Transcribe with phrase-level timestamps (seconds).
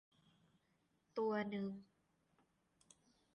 [1.17, 1.67] ตัวนึง